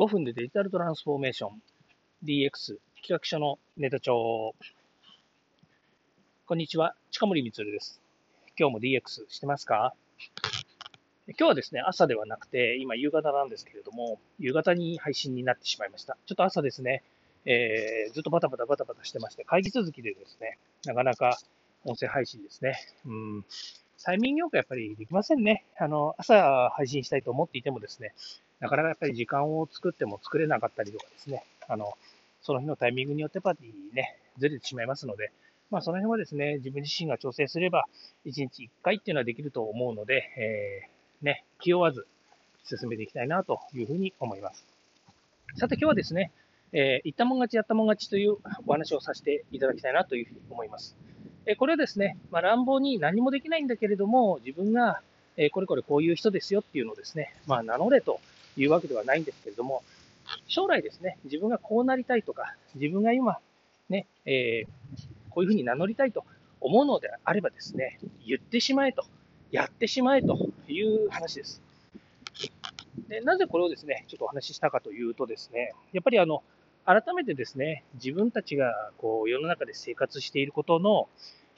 [0.00, 1.60] 5分でデジタルトランスフォーメーション
[2.24, 4.54] DX 企画書のネタ帳。
[6.46, 8.00] こんにちは、近森光です。
[8.58, 9.92] 今日も DX してますか？
[11.26, 16.16] 今日はですね、朝ではなくて、今夕方なんですけれども、夕方に配信になってしまいました。
[16.24, 17.02] ちょっと朝ですね、
[17.44, 20.56] えー、ずっとバタバタバタバタしてまして、会議続きでですね、
[20.86, 21.36] なかなか
[21.84, 22.78] 音声配信ですね。
[23.04, 23.44] うん。
[24.00, 25.66] 催眠業界やっぱりできませんね。
[25.78, 28.14] あの、朝配信したいと思っていてもですね、
[28.58, 31.92] なかなかやっぱり時間を作っても作れなかったりとかですね、あの、
[32.40, 35.32] その日のタイミングによってやっぱりね、ずれてしまいますので、
[35.70, 37.84] まあその辺はですね、自分自身が調整すれば、
[38.24, 42.06] 1日1回っていうのはできると思うので、えー、ね、気負わず
[42.64, 44.66] 進めていきたいなというふうに思います。
[45.56, 46.32] さて今日はですね、
[46.72, 50.96] えー、言ったもん勝ちやったもん勝ちというお話をさせていただきたいなというふうに思います。
[51.50, 55.02] え、これはですね、まあ、乱暴に何もできないんだけれども、自分が、
[55.36, 58.20] え、これこれこういう人ですよっていうのをですね、まあ、名乗れと
[58.56, 59.82] いうわけではないんですけれども、
[60.46, 63.38] 将来ですね、自分がこうなりたいとか、自分が今、
[63.88, 64.68] ね、えー、
[65.30, 66.24] こういうふうに名乗りたいと
[66.60, 69.04] 思うのであればですね、言ってしまえと、
[69.50, 71.60] やってしまえという話です。
[73.08, 76.44] でなぜこれをですね、ちょっとお話ししたかというとですね、やっぱりあの、
[76.86, 81.08] 改めてですね、自分たちがこう世の中で生活していることの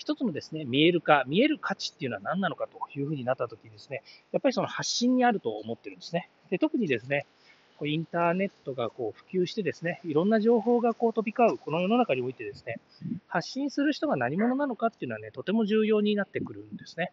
[0.02, 6.28] 一つのですね、見える化、見える価値っていうのは何なのかというふうになったときにですね、やっぱりその発信にあると思ってるんですね。
[6.50, 7.24] で特にですね、
[7.86, 12.80] インターネットがこう普及してですね、いろんな情報がこう飛び交うこの世の中においてですね、
[13.28, 17.12] 発信する人が何者なのかっていうのはね、とても重要になってくるんですね。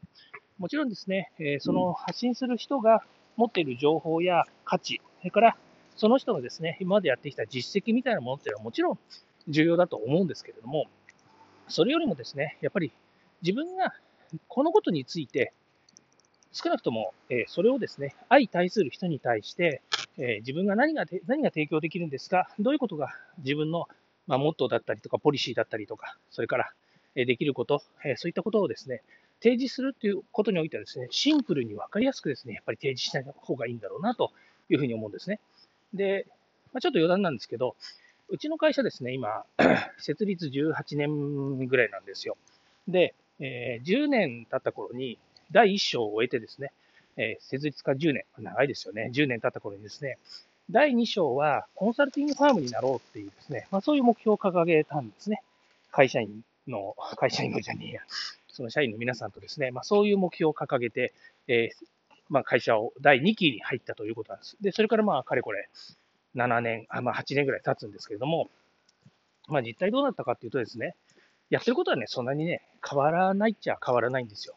[0.58, 3.04] もちろんですね、えその発信する人が
[3.38, 5.58] 持っている情報や価値、それから
[5.96, 9.00] その人がですね、今までやってきた実績みたいなものっていうのはもちろん
[9.48, 10.88] 重要だと思うんですけれども、
[11.70, 12.92] それよりもですね、やっぱり
[13.42, 13.94] 自分が
[14.48, 15.54] このことについて、
[16.52, 19.82] 少なくとも、えそれをですね、相対する人に対して、
[20.18, 23.88] え自分が何が何が提供できるんですか、どういうことが自分の、
[24.28, 26.74] まモットーだったりとか、ポリシーだったりとか、それから、
[27.16, 29.04] えできること、えそういったことをですね、
[29.42, 34.32] 提示するということにおいてはですね、シンプルに分かりやすくですね、やっぱり提示しない方がいいんだろうなと
[34.70, 35.40] いうふうに思うんですね。
[35.94, 36.26] で、
[36.74, 37.76] まあ、ちょっと余談なんですけど、
[38.30, 39.44] うちの会社ですね、今、
[39.98, 42.38] 設立18年ぐらいなんですよ。
[42.88, 45.18] で、えー、10年経った頃に、
[45.52, 46.72] 第1章を終えてですね、
[47.18, 50.18] えー、設立から10年、長いですよね、10年経った頃にですね、
[50.70, 55.42] 第2章はコンサルティングファームになろうっていうですね、まあ、そういう目標を掲げたんですね。
[55.92, 58.02] 会社員の、会社員のじゃねえや、
[58.48, 61.14] その社員の皆さんとですね、まあ、そういう目標を掲げて、
[61.48, 61.86] えー、
[62.30, 64.58] まあ、会社を第2期に入ったということなんです。
[64.62, 65.68] で、それからまあ、かれこれ、
[66.36, 68.50] 7年、あまあ、8年ぐらい経つんですけれども、
[69.48, 70.96] まあ、実態どうなったかっていうとですね、
[71.50, 74.56] やってることはね、そんなにね、変わらないっちゃ変わらないんですよ。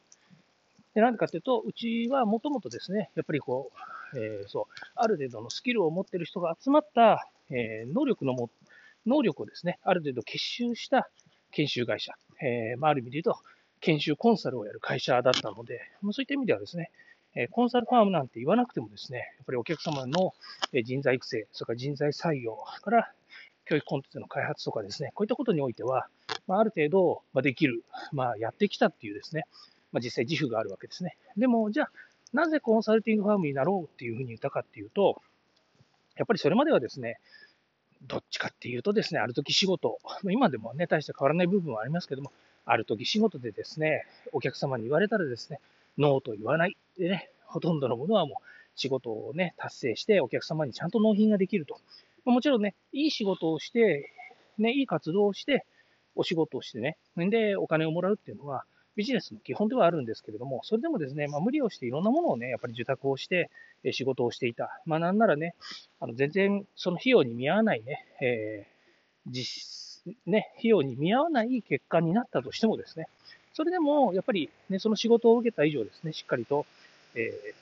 [0.94, 3.71] で、なんでかっていうと、うちはもともとですね、やっぱりこ
[4.15, 8.50] う、えー、そう、ある程度のスキルを持ってる人が集まった、えー、能力のも、
[9.06, 11.09] 能力をですね、ある程度結集した
[11.50, 12.12] 研修会社、
[12.43, 13.41] えー、まあ、ある意味で言うと、
[13.81, 16.91] 研修コンサルをやる会社だったので、まあ、そういった意味ではですね、
[17.34, 20.34] えコンサルファームなんて言わなくてもですね、やっぱりお客様の
[20.84, 23.10] 人材育成、それから人材採用から
[23.65, 26.09] 教育コンテンツの開発とかですね、こういったことにおいては、
[26.47, 29.44] まあ、る程度、まできる、まあ、やってきたっていうですね、
[29.92, 31.16] まあ、実際自負があるわけですね。
[31.37, 31.91] でも、じゃあ、
[32.32, 35.22] なぜコンサルティングファームになろうっていうふうに言ったかっていうと、
[36.16, 37.19] やっぱりそれまではですね、
[38.06, 42.32] どっちかっていうとですね、ある時仕事、今でもね、大して変わらない部分はありますけども、
[42.65, 45.60] ある時仕事でですね、お客様に言われたらですね、
[45.98, 48.44] ノーと言わないでね、ほとんどのものはもう
[48.75, 51.78] 仕事をね、達成してお客様にちゃんと納品ができると。
[52.25, 54.10] もちろんね、いい仕事をして、
[54.58, 55.66] ね、いい活動をして、
[56.14, 58.64] お仕事をしてね、で、お金をもらうっていうのは、
[58.94, 63.50] ビジネスの基本ではあるんですけれども、それでもですね、まあ、無理をしていろんなものをね、やっぱり受託をして、
[63.84, 64.80] え仕事をしていた。
[64.84, 65.54] まあ、なんならね、
[65.98, 73.06] あの全然その費用に見合わないね、えー、実、ね、費用に見合わない結果になったとしてもですね、
[73.54, 76.66] それでも、やっぱりね、その仕事を受けた以上ですね、しっかりと、
[77.14, 77.54] えー、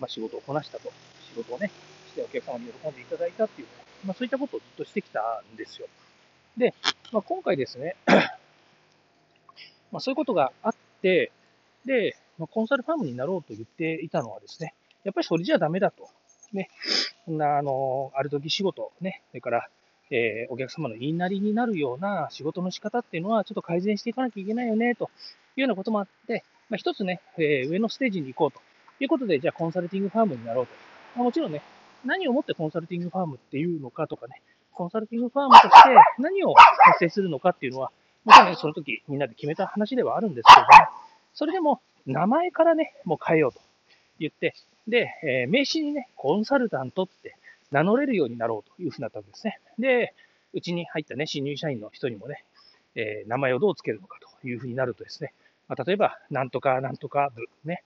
[0.00, 0.92] まあ、仕事をこなしたと。
[1.28, 1.70] 仕事をね、
[2.08, 3.72] してお客様に喜んでいただいたっていう、ね
[4.04, 5.88] まあ、そういったことをずっとしてきたんですよ。
[6.56, 6.74] で、
[7.12, 7.96] まあ、今回ですね、
[9.92, 11.32] まあ、そういうことがあって、
[11.84, 14.74] で、まあ、コンサルファームになろうと言っていたのはですね、
[15.04, 16.08] やっぱりそれじゃダメだと。
[16.52, 16.70] ね、
[17.24, 19.68] こんな、あの、ある時仕事、ね、それから、
[20.10, 25.10] えー、お客様の言いなりになるような仕事の仕方っていうのはちょっと改善していかなきゃいけないよね、と
[25.56, 28.60] いうようなこともあって、まあ、一つね、えー、上のステージに行こうと
[29.02, 30.72] いうことで、じゃあコンサルティングファームになろうと。
[31.16, 31.62] まあ、もちろんね、
[32.04, 34.42] 何をもってコンサルティングファームっていうのかとかね、
[34.72, 35.88] コンサルティングファームとして
[36.18, 37.90] 何を達成するのかっていうのは、
[38.24, 40.68] もちろんね、その時みんなで決めた話ではあるんですけれども、
[41.34, 43.60] それでも名前からね、もう変えようと
[44.18, 44.54] 言って、
[44.86, 47.36] で、えー、名刺にね、コンサルタントって
[47.70, 49.60] 名乗れるようになろうというふうになったわけですね。
[49.78, 50.14] で、
[50.52, 52.44] うちに入ったね、新入社員の人にもね、
[52.94, 55.34] えー、名前をどうつけるのかというふうになるとですね、
[55.68, 57.82] まあ、例えば、なんとかなんとか部、ね、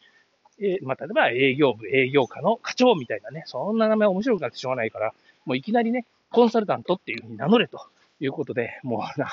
[0.59, 5.15] えー、まあ、例えば営業部、営業課の課長みたいなね、そんな名前面白くなってしょうがないから、
[5.47, 7.81] もういきなりね、コンサルタントっていうふうに名乗れと
[8.21, 9.31] いうことで、もうな、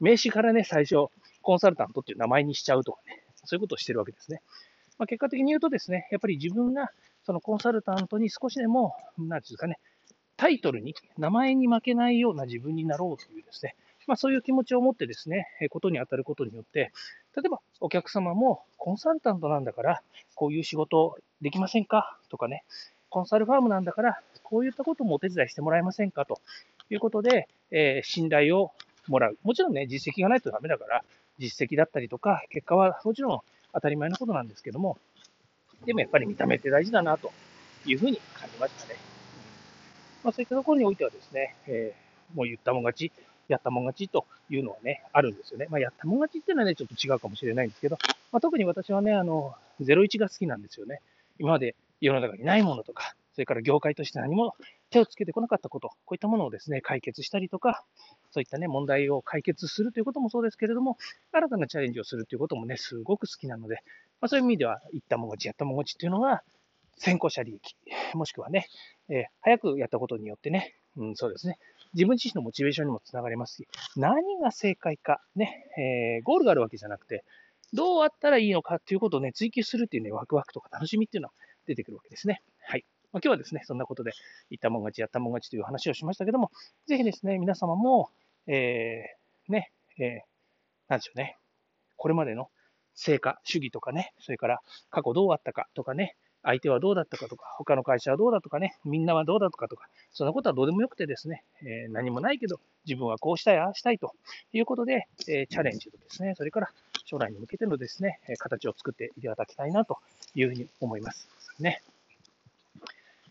[0.00, 1.06] 名刺からね、最初、
[1.42, 4.42] コンサルタントっていう名前にしちゃうとかね、そういうことをしてるわけですね。
[4.98, 6.90] まあ、結果的に言うとですね、やっぱり自分が
[7.30, 9.78] そのコンサルタントに少しでも、なんていうかね、
[10.36, 13.76] タイトルに、名前に負けないような自分になろうというですね、
[14.08, 16.90] まあ、そういう気持ちを持ってですね、ことに当たることによって、
[17.36, 20.02] 例えばお客様もコンサルタントなんだから、
[20.34, 22.18] こういう仕事できませんか？
[22.30, 22.64] とかね、
[23.10, 26.26] コンサルファームなんだから、こういったこともお手伝いしてもらえませんか？
[26.26, 26.40] と
[26.90, 28.72] いうことで、えー、信頼を
[29.06, 29.38] もらう。
[29.44, 31.04] もちろんね、実績がないとダメだから、
[31.38, 33.40] 実績だったりとか、結果はもちろん
[33.72, 34.98] 当たり前のことなんですけども、
[35.84, 37.32] でもやっぱり見た目って大事だなと
[37.86, 38.98] いうふうに感じましたね。
[40.22, 43.12] まあ、そういったところにおいてはですね、えー、もう言ったもん勝ち、
[43.48, 45.66] やったもん勝ちというのはね、あるんですよね。
[45.70, 47.98] まあ、やったもん勝ちっていうのはね、ちょっと違うかもしれないんですけど、
[48.30, 51.00] まあ、特に私はね、あの、01が好きなんですよね。
[51.38, 54.54] 今まで世の中にないものとか、それから業界として何も
[54.90, 57.84] 手をつけてこなかったこと、こういったものをですね、解決したりとか、
[58.30, 60.98] そういったね、問題を解決するということもそうですけれども、
[61.32, 63.82] 新たなチャレンジをするということもね、すごく好きなので、
[64.20, 66.42] まあ、そういう意味では、言ったもん勝ち、やったもん勝ちっていうのが、
[66.96, 67.76] 先行者利益、
[68.14, 68.66] もしくはね、
[69.08, 71.58] えー、早くやったことによってね、うん、そうですね、
[71.94, 77.24] 自分自身のモチベーションにもつながりますし、何が正解か、ね、えー、ゴールがあるわけじゃなくて、
[77.72, 81.34] どうあったらいいのかっていうことをね、追求するっていうね、ワクワクとか楽しみっていうのは
[81.66, 82.42] 出てくるわけですね。
[82.62, 82.84] はい。
[83.12, 84.12] まあ、今日はですね、そんなことで、
[84.50, 86.50] 言ったもん勝ち、やったもん勝ちという話をしましたけども、
[86.86, 88.10] ぜひですね、皆様も、
[88.46, 90.20] えー、ね、えー、
[90.88, 91.36] なんでしょうね、
[91.96, 92.50] これまでの
[92.94, 94.60] 成果主義とかね、それから
[94.90, 104.14] 過去どうあったかとかね、相手はどうだったかとか、他の会社はどうだとかね、みんなはどうだとかとか、そんなことはどうでもよくてですね、えー、何もないけど、自分はこうしたい、ああしたいと
[104.52, 106.70] いうことで、えー、チャレンジとですね、それから
[107.04, 109.98] 将来に向けてのですね、形を作っていただきたいなと
[110.34, 111.28] いうふうに思います。
[111.58, 111.82] ね。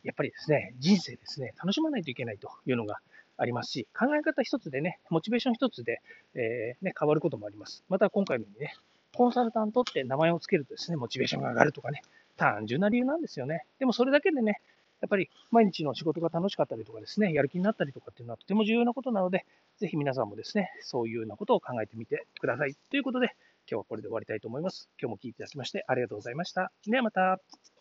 [0.03, 2.99] やっぱりですね、人生ですね、楽しまないといけないというのが
[3.37, 6.01] ありますし、考え方一つでね、モチベーション一つで、
[6.35, 7.83] えー、ね、変わることもあります。
[7.89, 8.75] また今回のようにね、
[9.15, 12.01] コンサルタントって名前をつけるとですね、モチベーションが上がるとかね、
[12.37, 13.65] 単純な理由なんですよね。
[13.79, 14.61] でもそれだけでね、
[15.01, 19.45] やっぱり毎日の仕事が楽しかったりとかですね、やる気になったりとかっていうのはとても重要なことなので、
[19.77, 22.75] ぜひ皆さんもですね、そういうようなことを考えてみてください。
[22.89, 23.35] ということで、
[23.69, 24.89] 今日はこれで終わりたいと思います。
[24.99, 26.71] 今日も聞いていただきましてありがとうございました。
[26.85, 27.78] ではまた。